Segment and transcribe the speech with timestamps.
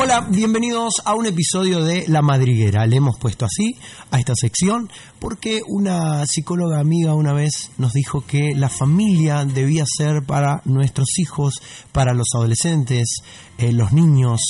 [0.00, 2.86] Hola, bienvenidos a un episodio de La Madriguera.
[2.86, 3.74] Le hemos puesto así
[4.12, 4.88] a esta sección
[5.18, 11.18] porque una psicóloga amiga una vez nos dijo que la familia debía ser para nuestros
[11.18, 11.54] hijos,
[11.90, 13.22] para los adolescentes,
[13.58, 14.40] eh, los niños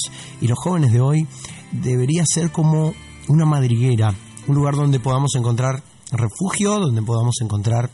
[0.42, 1.26] y los jóvenes de hoy,
[1.72, 2.92] debería ser como
[3.28, 4.14] una madriguera,
[4.48, 7.88] un lugar donde podamos encontrar refugio, donde podamos encontrar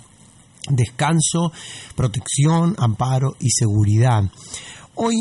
[0.71, 1.53] descanso,
[1.95, 4.25] protección, amparo y seguridad.
[4.97, 5.15] Hoy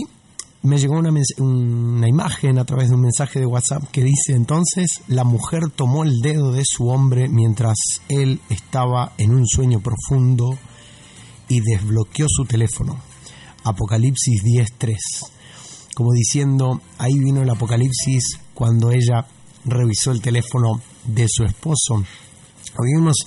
[0.63, 5.01] me llegó una, una, imagen a través de un mensaje de WhatsApp que dice entonces
[5.07, 7.75] la mujer tomó el dedo de su hombre mientras
[8.07, 10.57] él estaba en un sueño profundo
[11.49, 12.97] y desbloqueó su teléfono.
[13.65, 14.97] Apocalipsis 10.3.
[15.95, 19.25] Como diciendo, ahí vino el apocalipsis cuando ella
[19.65, 22.03] revisó el teléfono de su esposo.
[22.81, 23.17] Vivimos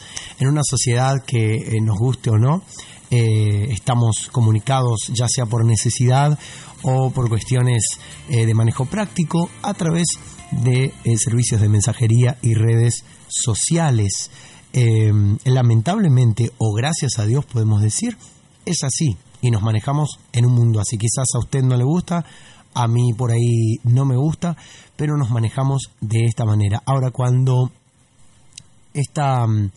[0.40, 2.62] en una sociedad que eh, nos guste o no,
[3.10, 6.36] eh, estamos comunicados ya sea por necesidad
[6.82, 10.06] o por cuestiones eh, de manejo práctico a través
[10.50, 14.30] de eh, servicios de mensajería y redes sociales.
[14.72, 18.16] Em, lamentablemente, o gracias a Dios podemos decir,
[18.64, 20.98] es así y nos manejamos en un mundo así.
[20.98, 22.24] Quizás a usted no le gusta,
[22.74, 24.56] a mí por ahí no me gusta,
[24.96, 26.82] pero nos manejamos de esta manera.
[26.84, 27.70] Ahora, cuando
[28.92, 29.70] esta, mm,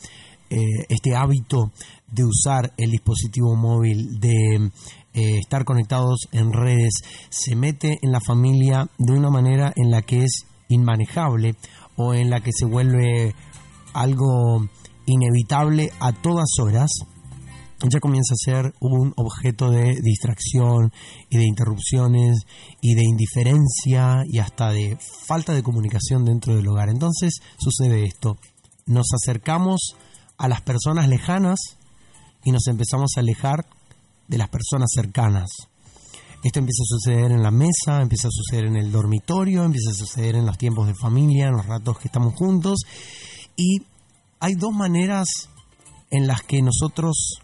[0.50, 1.72] este hábito
[2.12, 4.72] de usar el dispositivo móvil, de
[5.14, 6.94] eh, estar conectados en redes,
[7.30, 11.56] se mete en la familia de una manera en la que es inmanejable
[11.96, 13.34] o en la que se vuelve
[13.94, 14.70] algo
[15.06, 16.92] inevitable a todas horas,
[17.88, 20.92] ya comienza a ser un objeto de distracción
[21.30, 22.40] y de interrupciones
[22.82, 26.90] y de indiferencia y hasta de falta de comunicación dentro del hogar.
[26.90, 28.38] Entonces sucede esto,
[28.86, 29.96] nos acercamos
[30.38, 31.78] a las personas lejanas
[32.44, 33.66] y nos empezamos a alejar
[34.28, 35.50] de las personas cercanas.
[36.44, 39.94] Esto empieza a suceder en la mesa, empieza a suceder en el dormitorio, empieza a
[39.94, 42.80] suceder en los tiempos de familia, en los ratos que estamos juntos.
[43.58, 43.82] Y
[44.40, 45.28] hay dos maneras
[46.12, 47.40] en las que nosotros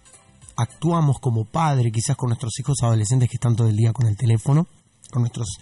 [0.55, 4.15] actuamos como padre, quizás con nuestros hijos adolescentes que están todo el día con el
[4.15, 4.65] teléfono,
[5.11, 5.57] con nuestros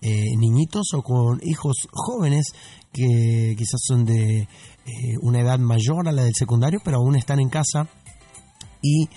[0.00, 2.52] eh, niñitos o con hijos jóvenes
[2.92, 4.48] que quizás son de eh,
[5.20, 7.88] una edad mayor a la del secundario, pero aún están en casa
[8.82, 9.08] y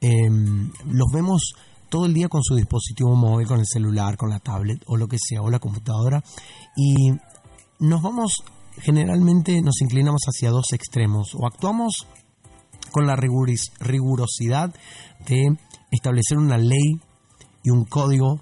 [0.00, 1.54] Em, los vemos
[1.88, 5.08] todo el día con su dispositivo móvil, con el celular, con la tablet o lo
[5.08, 6.22] que sea, o la computadora,
[6.76, 7.10] y
[7.80, 8.44] nos vamos,
[8.76, 12.06] generalmente nos inclinamos hacia dos extremos, o actuamos
[12.92, 14.74] con la rigurosidad
[15.26, 15.56] de
[15.90, 17.00] establecer una ley
[17.64, 18.40] y un código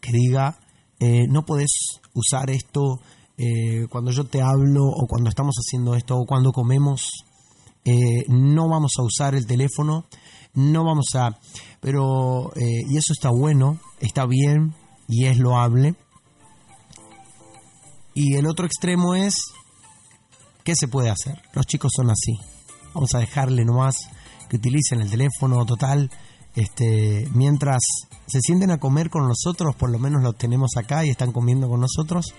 [0.00, 0.58] que diga,
[1.00, 3.00] eh, no puedes usar esto
[3.38, 7.08] eh, cuando yo te hablo, o cuando estamos haciendo esto, o cuando comemos,
[7.88, 10.06] eh, no vamos a usar el teléfono,
[10.54, 11.38] no vamos a...
[11.80, 14.74] Pero, eh, y eso está bueno, está bien
[15.06, 15.94] y es loable.
[18.14, 19.36] Y el otro extremo es,
[20.64, 21.40] ¿qué se puede hacer?
[21.54, 22.36] Los chicos son así.
[22.92, 23.94] Vamos a dejarle nomás
[24.48, 26.10] que utilicen el teléfono total.
[26.56, 27.80] Este, mientras
[28.26, 31.68] se sienten a comer con nosotros, por lo menos los tenemos acá y están comiendo
[31.68, 32.34] con nosotros.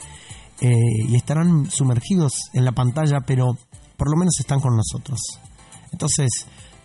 [0.62, 0.74] Eh,
[1.08, 3.58] y estarán sumergidos en la pantalla, pero
[4.00, 5.20] por lo menos están con nosotros.
[5.92, 6.30] Entonces,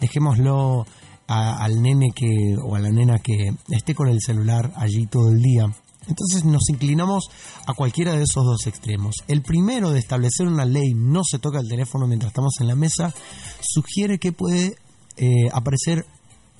[0.01, 0.85] dejémoslo
[1.29, 5.41] al nene que o a la nena que esté con el celular allí todo el
[5.41, 5.73] día.
[6.07, 7.31] Entonces nos inclinamos
[7.67, 9.15] a cualquiera de esos dos extremos.
[9.27, 12.75] El primero de establecer una ley, no se toca el teléfono mientras estamos en la
[12.75, 13.15] mesa,
[13.63, 14.77] sugiere que puede
[15.17, 16.05] eh, aparecer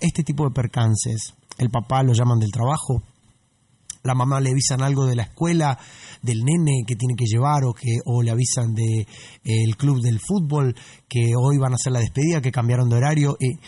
[0.01, 1.35] este tipo de percances.
[1.59, 3.03] El papá lo llaman del trabajo,
[4.05, 5.79] la mamá le avisan algo de la escuela,
[6.21, 9.07] del nene que tiene que llevar o que o le avisan de eh,
[9.45, 10.75] el club del fútbol
[11.09, 13.37] que hoy van a hacer la despedida, que cambiaron de horario.
[13.41, 13.59] Eh,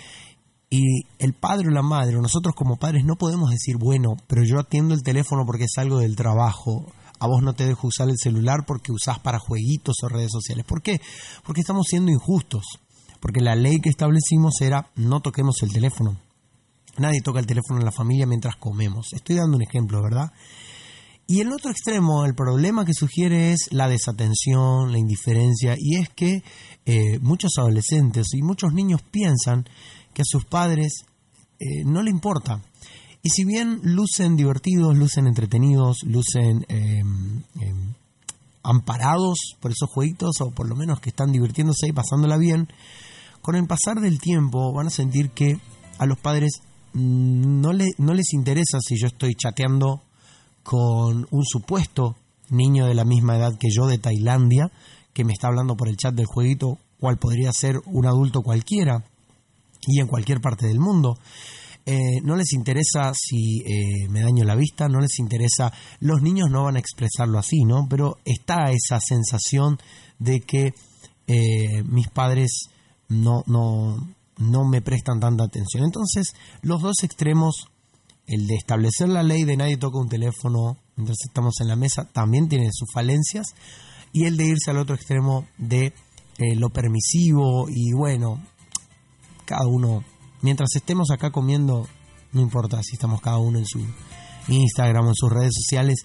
[0.69, 0.83] y
[1.19, 4.59] el padre o la madre, o nosotros como padres, no podemos decir, bueno, pero yo
[4.59, 6.93] atiendo el teléfono porque es algo del trabajo.
[7.19, 10.67] A vos no te dejo usar el celular porque usás para jueguitos o redes sociales.
[10.67, 11.01] ¿Por qué?
[11.45, 12.67] Porque estamos siendo injustos.
[13.21, 16.19] Porque la ley que establecimos era no toquemos el teléfono.
[16.99, 19.13] Nadie toca el teléfono en la familia mientras comemos.
[19.13, 20.33] Estoy dando un ejemplo, ¿verdad?
[21.29, 26.09] Y el otro extremo, el problema que sugiere es la desatención, la indiferencia, y es
[26.11, 26.45] que
[26.85, 29.65] eh, muchos adolescentes y muchos niños piensan
[30.15, 31.05] que a sus padres
[31.59, 32.63] eh, no le importa.
[33.23, 37.43] Y si bien lucen divertidos, lucen entretenidos, lucen em,
[38.63, 42.69] amparados por esos jueguitos, o por lo menos que están divirtiéndose y pasándola bien,
[43.43, 45.59] con el pasar del tiempo van a sentir que
[45.99, 46.63] a los padres
[46.97, 50.03] no, le, no les interesa si yo estoy chateando
[50.63, 52.17] con un supuesto
[52.49, 54.71] niño de la misma edad que yo de Tailandia,
[55.13, 59.05] que me está hablando por el chat del jueguito, cual podría ser un adulto cualquiera
[59.87, 61.19] y en cualquier parte del mundo.
[61.85, 66.49] Eh, no les interesa si eh, me daño la vista, no les interesa, los niños
[66.51, 67.87] no van a expresarlo así, ¿no?
[67.89, 69.79] Pero está esa sensación
[70.19, 70.75] de que
[71.27, 72.71] eh, mis padres
[73.09, 74.09] no, no,
[74.39, 75.85] no me prestan tanta atención.
[75.85, 77.69] Entonces, los dos extremos,
[78.27, 82.09] el de establecer la ley de nadie toca un teléfono mientras estamos en la mesa,
[82.13, 83.55] también tiene sus falencias,
[84.13, 85.93] y el de irse al otro extremo de
[86.57, 88.43] lo permisivo y bueno,
[89.47, 90.05] cada uno
[90.43, 91.89] mientras estemos acá comiendo,
[92.33, 93.85] no importa si estamos cada uno en su
[94.49, 96.03] Instagram o en sus redes sociales,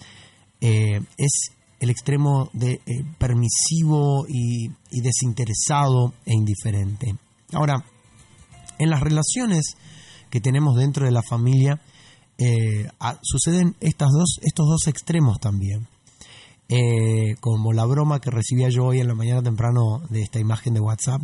[0.60, 4.68] eh, es el extremo de eh, permisivo y,
[5.00, 7.14] desinteresado e indiferente.
[7.52, 7.84] Ahora,
[8.82, 9.76] en las relaciones
[10.30, 11.80] que tenemos dentro de la familia,
[12.38, 12.88] eh,
[13.22, 15.88] suceden estas dos, estos dos extremos también.
[17.40, 20.80] como la broma que recibía yo hoy en la mañana temprano de esta imagen de
[20.80, 21.20] WhatsApp,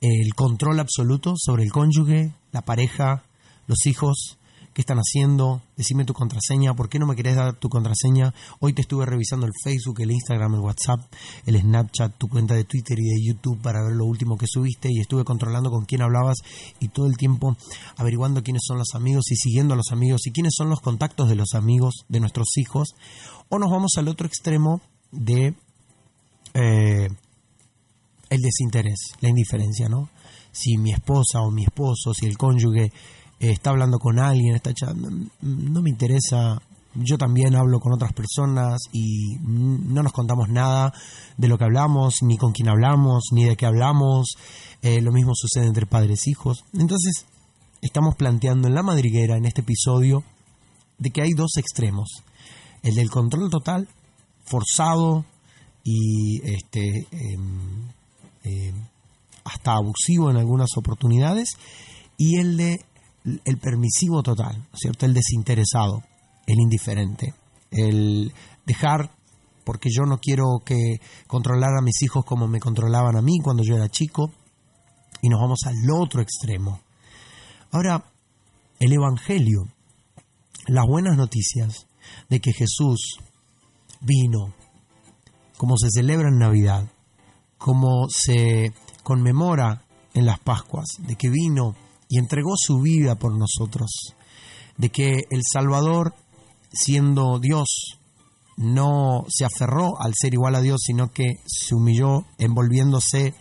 [0.00, 3.24] el control absoluto sobre el cónyuge, la pareja,
[3.66, 4.38] los hijos,
[4.76, 8.34] qué están haciendo, decime tu contraseña, por qué no me querés dar tu contraseña.
[8.60, 11.00] Hoy te estuve revisando el Facebook, el Instagram, el WhatsApp,
[11.46, 14.90] el Snapchat, tu cuenta de Twitter y de YouTube para ver lo último que subiste
[14.92, 16.36] y estuve controlando con quién hablabas
[16.78, 17.56] y todo el tiempo
[17.96, 21.30] averiguando quiénes son los amigos y siguiendo a los amigos y quiénes son los contactos
[21.30, 22.88] de los amigos de nuestros hijos.
[23.48, 25.54] O nos vamos al otro extremo de
[26.52, 27.08] eh,
[28.28, 30.10] el desinterés, la indiferencia, ¿no?
[30.52, 32.92] Si mi esposa o mi esposo, si el cónyuge
[33.38, 36.60] está hablando con alguien, está mm, no me interesa,
[36.94, 40.92] yo también hablo con otras personas y no nos contamos nada
[41.36, 44.36] de lo que hablamos, ni con quién hablamos, ni de qué hablamos,
[44.82, 46.64] eh, lo mismo sucede entre padres e hijos.
[46.72, 47.26] Entonces,
[47.82, 50.24] estamos planteando en la madriguera, en este episodio,
[50.98, 52.22] de que hay dos extremos,
[52.82, 53.88] el del control total,
[54.44, 55.24] forzado
[55.84, 57.88] y este, em,
[58.44, 58.72] eh,
[59.44, 61.58] hasta abusivo en algunas oportunidades,
[62.16, 62.80] y el de
[63.44, 65.06] el permisivo total, ¿cierto?
[65.06, 66.02] El desinteresado,
[66.46, 67.34] el indiferente,
[67.70, 68.32] el
[68.64, 69.10] dejar
[69.64, 73.64] porque yo no quiero que controlar a mis hijos como me controlaban a mí cuando
[73.64, 74.30] yo era chico,
[75.22, 76.80] y nos vamos al otro extremo.
[77.72, 78.04] Ahora,
[78.78, 79.66] el Evangelio,
[80.68, 81.88] las buenas noticias
[82.28, 83.18] de que Jesús
[84.00, 84.54] vino,
[85.56, 86.88] como se celebra en Navidad,
[87.58, 89.82] como se conmemora
[90.14, 91.74] en las Pascuas, de que vino
[92.08, 94.14] y entregó su vida por nosotros,
[94.76, 96.14] de que el Salvador,
[96.72, 97.98] siendo Dios,
[98.56, 103.34] no se aferró al ser igual a Dios, sino que se humilló envolviéndose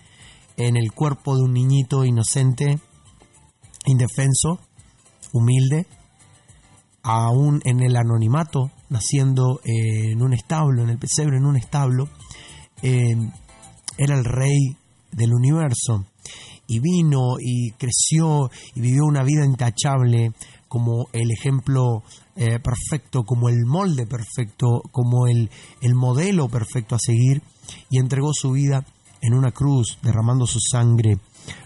[0.58, 2.80] en el cuerpo de un niñito inocente,
[3.86, 4.60] indefenso,
[5.32, 5.88] humilde,
[7.04, 12.10] aún en el anonimato, naciendo en un establo, en el pesebre, en un establo,
[12.82, 13.16] eh,
[13.98, 14.78] era el rey
[15.12, 16.06] del universo
[16.68, 20.32] y vino y creció y vivió una vida intachable
[20.68, 22.04] como el ejemplo
[22.36, 25.50] eh, perfecto, como el molde perfecto, como el,
[25.82, 27.42] el modelo perfecto a seguir
[27.90, 28.86] y entregó su vida
[29.22, 31.18] en una cruz derramando su sangre,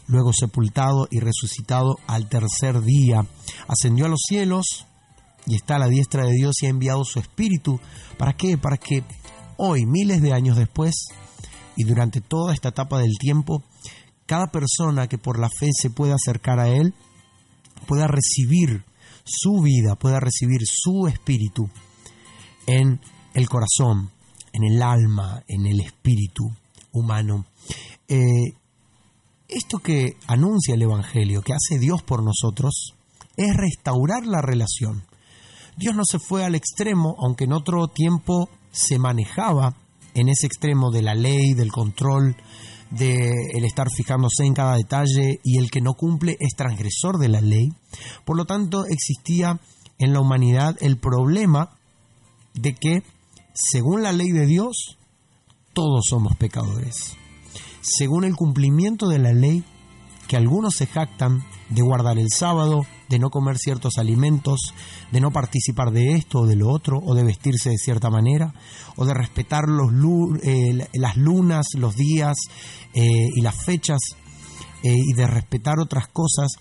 [0.08, 3.26] luego sepultado y resucitado al tercer día,
[3.68, 4.86] ascendió a los cielos
[5.46, 7.80] y está a la diestra de Dios y ha enviado su espíritu.
[8.18, 8.58] ¿Para qué?
[8.58, 9.04] Para que
[9.58, 10.94] hoy, miles de años después,
[11.76, 13.64] y durante toda esta etapa del tiempo,
[14.30, 16.94] cada persona que por la fe se pueda acercar a Él
[17.88, 18.84] pueda recibir
[19.26, 21.68] su vida, pueda recibir su espíritu
[22.68, 23.02] en
[23.34, 24.12] el corazón,
[24.54, 26.44] en el alma, en el espíritu
[26.92, 27.48] humano.
[28.08, 28.54] Eh,
[29.48, 32.94] esto que anuncia el Evangelio, que hace Dios por nosotros,
[33.36, 35.06] es restaurar la relación.
[35.76, 39.76] Dios no se fue al extremo, aunque en otro tiempo se manejaba
[40.14, 42.36] en ese extremo de la ley, del control,
[42.92, 47.30] de el estar fijándose en cada detalle y el que no cumple es transgresor de
[47.30, 47.70] la ley.
[48.26, 49.60] Por lo tanto, existía
[50.00, 51.78] en la humanidad el problema
[52.54, 53.04] de que,
[53.54, 54.98] según la ley de Dios,
[55.74, 57.16] todos somos pecadores.
[57.82, 59.64] Según el cumplimiento de la ley,
[60.28, 64.74] que algunos se jactan de guardar el sábado, de no comer ciertos alimentos,
[65.12, 68.54] de no participar de esto o de lo otro, o de vestirse de cierta manera,
[68.96, 69.92] o de respetar los,
[70.44, 72.36] eh, las lunas, los días
[72.94, 74.00] eh, y las fechas,
[74.84, 76.52] eh, y de respetar otras cosas,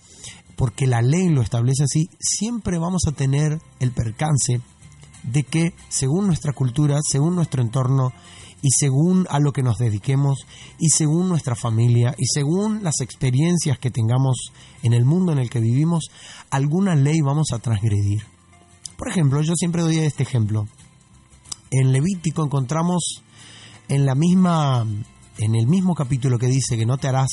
[0.56, 4.60] porque la ley lo establece así, siempre vamos a tener el percance
[5.22, 8.12] de que según nuestra cultura, según nuestro entorno
[8.62, 10.46] y según a lo que nos dediquemos
[10.78, 15.50] y según nuestra familia y según las experiencias que tengamos en el mundo en el
[15.50, 16.08] que vivimos,
[16.50, 18.24] alguna ley vamos a transgredir.
[18.96, 20.66] Por ejemplo, yo siempre doy este ejemplo.
[21.70, 23.22] En Levítico encontramos
[23.88, 24.86] en la misma
[25.38, 27.28] en el mismo capítulo que dice que no te harás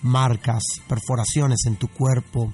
[0.00, 2.52] marcas, perforaciones en tu cuerpo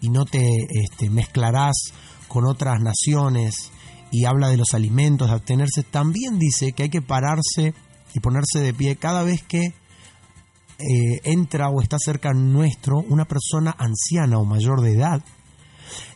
[0.00, 1.92] y no te este, mezclarás
[2.26, 3.71] con otras naciones
[4.12, 7.74] y habla de los alimentos, de abstenerse, también dice que hay que pararse
[8.14, 9.74] y ponerse de pie cada vez que
[10.78, 15.24] eh, entra o está cerca nuestro una persona anciana o mayor de edad.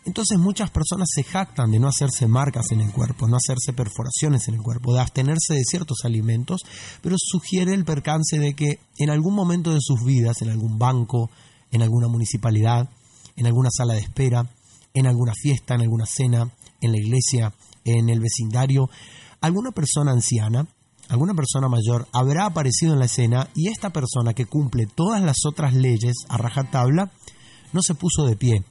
[0.04, 4.46] Entonces muchas personas se jactan de no hacerse marcas en el cuerpo, no hacerse perforaciones
[4.48, 6.62] en el cuerpo, de abstenerse de ciertos alimentos,
[7.00, 11.30] pero sugiere el percance de que en algún momento de sus vidas, en algún banco,
[11.70, 12.88] en alguna municipalidad,
[13.36, 14.48] en alguna sala de espera,
[14.94, 16.50] en alguna fiesta, en alguna cena,
[16.80, 17.52] en la iglesia,
[17.86, 18.90] en el vecindario,
[19.40, 20.66] alguna persona anciana,
[21.08, 25.38] alguna persona mayor habrá aparecido en la escena y esta persona que cumple todas las
[25.46, 27.10] otras leyes a rajatabla
[27.72, 28.64] no se puso de pie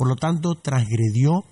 [0.00, 1.44] por lo tanto transgredió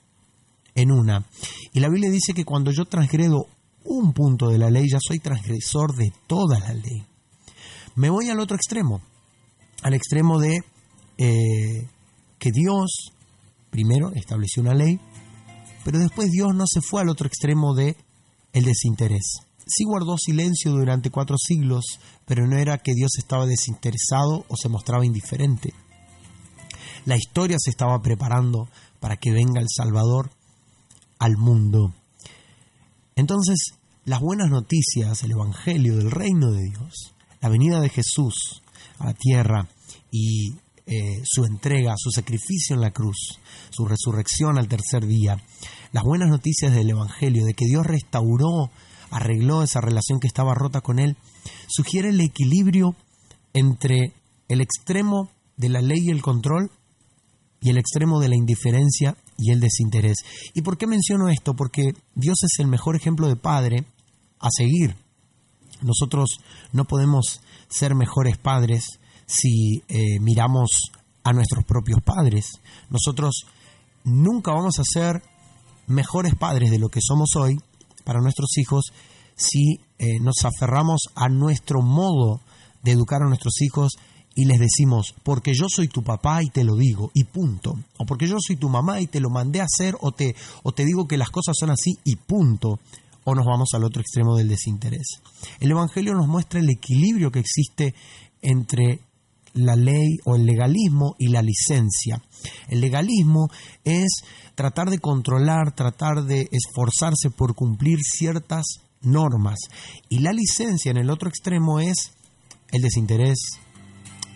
[0.75, 1.27] en una.
[1.75, 3.45] Y la Biblia dice que cuando yo transgredo
[3.85, 7.05] un punto de la ley, ya soy transgresor de toda la ley.
[7.95, 9.03] Me voy al otro extremo,
[9.83, 10.65] al extremo de
[11.19, 11.89] eh,
[12.39, 13.13] que Dios
[13.69, 14.99] primero estableció una ley,
[15.85, 17.97] pero después Dios no se fue al otro extremo de
[18.53, 19.41] el desinterés.
[19.67, 21.85] Sí guardó silencio durante cuatro siglos,
[22.25, 25.75] pero no era que Dios estaba desinteresado o se mostraba indiferente.
[27.05, 28.69] La historia se estaba preparando
[29.01, 30.31] para que venga el Salvador
[31.19, 31.93] al mundo.
[33.15, 38.63] Entonces, las buenas noticias, el Evangelio del reino de Dios, la venida de Jesús
[38.99, 39.69] a la tierra
[40.11, 40.55] y
[40.91, 45.37] eh, su entrega, su sacrificio en la cruz, su resurrección al tercer día,
[45.93, 48.71] las buenas noticias del Evangelio, de que Dios restauró,
[49.11, 51.19] arregló esa relación que estaba rota con Él,
[51.69, 52.97] sugiere el equilibrio
[53.53, 54.15] entre
[54.49, 56.71] el extremo de la ley y el control
[57.61, 60.17] y el extremo de la indiferencia y el desinterés.
[60.55, 61.55] ¿Y por qué menciono esto?
[61.55, 63.85] Porque Dios es el mejor ejemplo de padre
[64.39, 64.97] a seguir.
[65.83, 66.39] Nosotros
[66.73, 70.91] no podemos ser mejores padres si eh, miramos
[71.23, 72.61] a nuestros propios padres.
[72.89, 73.45] Nosotros
[74.03, 75.23] nunca vamos a ser
[75.87, 77.59] mejores padres de lo que somos hoy
[78.05, 78.93] para nuestros hijos
[79.37, 82.41] si eh, nos aferramos a nuestro modo
[82.83, 83.93] de educar a nuestros hijos
[84.35, 87.75] y les decimos, porque yo soy tu papá y te lo digo, y punto.
[87.99, 90.71] O porque yo soy tu mamá y te lo mandé a hacer, o te, o
[90.71, 92.79] te digo que las cosas son así y punto.
[93.25, 95.21] O nos vamos al otro extremo del desinterés.
[95.59, 97.95] El Evangelio nos muestra el equilibrio que existe
[98.43, 99.01] entre
[99.59, 102.23] la ley o el legalismo y la licencia.
[102.69, 103.49] El legalismo
[103.85, 104.23] es
[104.55, 108.65] tratar de controlar, tratar de esforzarse por cumplir ciertas
[109.03, 109.59] normas.
[110.09, 112.13] Y la licencia en el otro extremo es
[112.71, 113.59] el desinterés,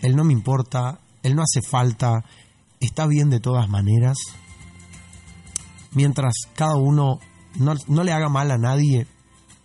[0.03, 2.25] él no me importa, Él no hace falta,
[2.81, 4.17] está bien de todas maneras.
[5.93, 7.19] Mientras cada uno
[7.55, 9.07] no, no le haga mal a nadie,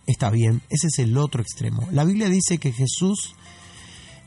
[0.07, 0.61] está bien.
[0.69, 1.89] Ese es el otro extremo.
[1.91, 3.35] La Biblia dice que Jesús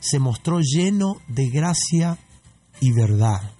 [0.03, 2.19] se mostró lleno de gracia
[2.81, 3.53] y verdad.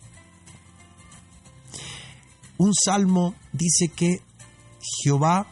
[2.58, 4.22] Un salmo dice que
[5.02, 5.48] Jehová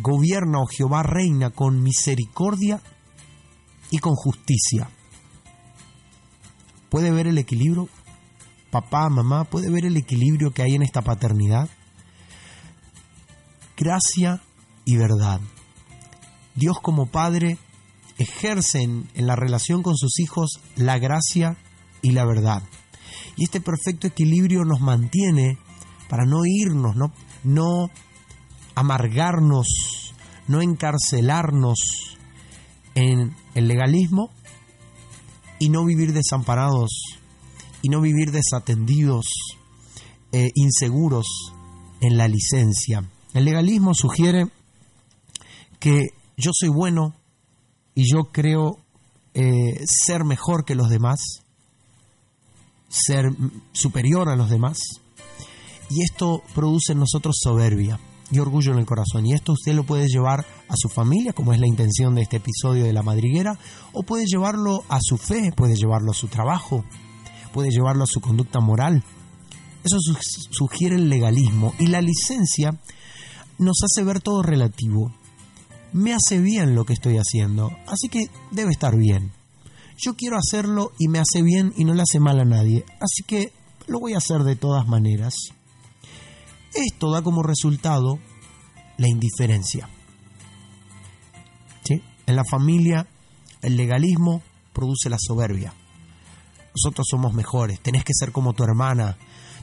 [0.00, 2.80] gobierna o Jehová reina con misericordia
[3.90, 4.88] y con justicia
[6.90, 7.88] puede ver el equilibrio,
[8.70, 11.70] papá, mamá, puede ver el equilibrio que hay en esta paternidad.
[13.76, 14.42] Gracia
[14.84, 15.40] y verdad.
[16.54, 17.56] Dios como Padre
[18.22, 21.56] ejerce en, la relación con sus hijos la gracia
[22.02, 22.62] y la verdad.
[23.36, 25.58] Y este perfecto equilibrio nos mantiene
[26.08, 27.12] para no irnos, no,
[27.44, 27.90] no
[28.74, 30.14] amargarnos,
[30.48, 31.78] no encarcelarnos
[32.94, 34.30] en el legalismo,
[35.60, 36.90] y no vivir desamparados
[37.82, 39.26] y no vivir desatendidos,
[40.32, 41.52] eh, inseguros
[42.00, 43.08] en la licencia.
[43.34, 44.48] El legalismo sugiere
[45.78, 47.14] que yo soy bueno
[47.94, 48.78] y yo creo
[49.34, 51.20] eh, ser mejor que los demás,
[52.88, 53.30] ser
[53.72, 54.78] superior a los demás,
[55.88, 57.98] y esto produce en nosotros soberbia
[58.30, 59.26] y orgullo en el corazón.
[59.26, 62.36] Y esto usted lo puede llevar a su familia, como es la intención de este
[62.36, 63.58] episodio de La Madriguera,
[63.92, 66.84] o puede llevarlo a su fe, puede llevarlo a su trabajo,
[67.52, 69.02] puede llevarlo a su conducta moral.
[69.82, 69.96] Eso
[70.50, 72.70] sugiere el legalismo y la licencia
[73.58, 75.12] nos hace ver todo relativo.
[75.92, 79.32] Me hace bien lo que estoy haciendo, así que debe estar bien.
[79.96, 83.22] Yo quiero hacerlo y me hace bien y no le hace mal a nadie, así
[83.26, 83.52] que
[83.86, 85.34] lo voy a hacer de todas maneras.
[86.74, 88.18] Esto da como resultado
[88.96, 89.88] la indiferencia.
[92.30, 93.08] En la familia,
[93.60, 94.40] el legalismo
[94.72, 95.74] produce la soberbia.
[96.76, 99.16] Nosotros somos mejores, tenés que ser como tu hermana,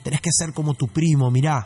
[0.04, 1.66] tenés que ser como tu primo, mirá,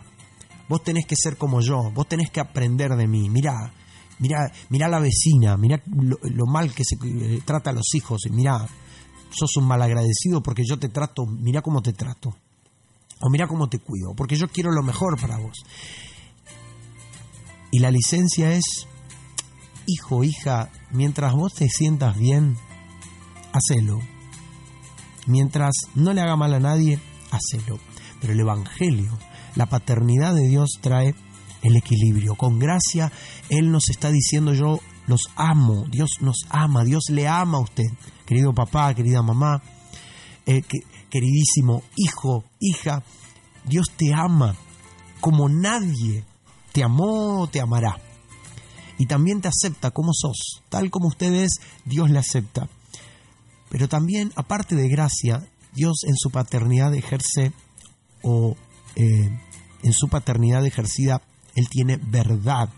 [0.69, 3.73] vos tenés que ser como yo, vos tenés que aprender de mí, mirá,
[4.21, 8.67] mirá, la vecina, mirá lo, mal que se eh, trata a los hijos, mirá,
[9.31, 12.35] sos un malagradecido porque yo te trato, mirá cómo te trato,
[13.21, 15.57] o mirá cómo te cuido, porque yo quiero lo mejor para vos.
[17.71, 18.87] Y la licencia es,
[19.87, 22.57] hijo, hija, mientras vos te sientas bien,
[23.53, 23.99] hacelo.
[25.25, 26.99] Mientras no le haga mal a nadie,
[27.31, 27.79] hacelo.
[28.19, 29.17] Pero el Evangelio,
[29.55, 31.15] la paternidad de Dios trae
[31.61, 32.35] el equilibrio.
[32.35, 33.11] Con gracia,
[33.49, 37.85] Él nos está diciendo yo los amo, Dios nos ama, Dios le ama a usted,
[38.25, 39.61] querido papá, querida mamá,
[40.45, 40.61] eh,
[41.09, 43.03] queridísimo hijo, hija,
[43.65, 44.55] Dios te ama
[45.19, 46.25] como nadie
[46.71, 47.97] te amó, te amará.
[48.97, 52.69] Y también te acepta como sos, tal como usted es, Dios le acepta.
[53.69, 57.53] Pero también, aparte de gracia, Dios en su paternidad ejerce
[58.21, 58.55] o
[58.95, 59.39] eh,
[59.83, 61.21] en su paternidad ejercida,
[61.55, 62.69] Él tiene verdad.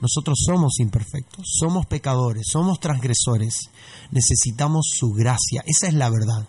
[0.00, 3.70] Nosotros somos imperfectos, somos pecadores, somos transgresores,
[4.10, 6.46] necesitamos su gracia, esa es la verdad.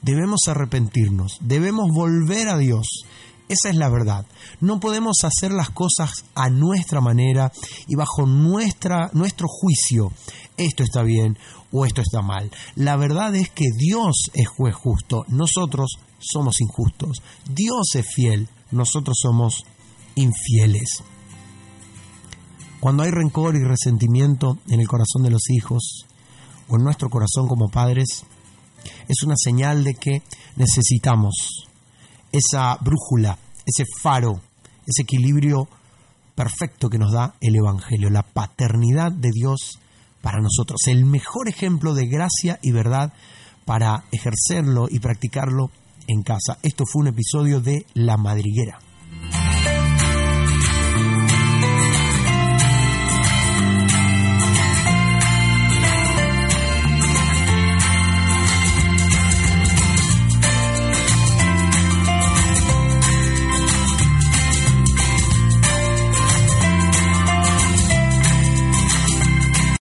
[0.00, 3.04] Debemos arrepentirnos, debemos volver a Dios,
[3.48, 4.26] esa es la verdad.
[4.60, 7.50] No podemos hacer las cosas a nuestra manera
[7.86, 10.12] y bajo nuestra, nuestro juicio.
[10.56, 11.38] Esto está bien
[11.72, 12.50] o esto está mal.
[12.74, 17.22] La verdad es que Dios es juez justo, nosotros somos injustos.
[17.48, 19.64] Dios es fiel, nosotros somos
[20.18, 21.02] infieles.
[22.80, 26.06] Cuando hay rencor y resentimiento en el corazón de los hijos
[26.68, 28.24] o en nuestro corazón como padres,
[29.08, 30.22] es una señal de que
[30.56, 31.66] necesitamos
[32.30, 34.40] esa brújula, ese faro,
[34.86, 35.68] ese equilibrio
[36.34, 39.80] perfecto que nos da el Evangelio, la paternidad de Dios
[40.22, 43.12] para nosotros, el mejor ejemplo de gracia y verdad
[43.64, 45.70] para ejercerlo y practicarlo
[46.06, 46.58] en casa.
[46.62, 48.78] Esto fue un episodio de La Madriguera.